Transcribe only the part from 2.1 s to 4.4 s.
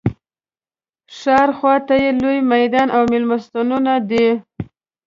لوی میدان او مېلمستونونه دي.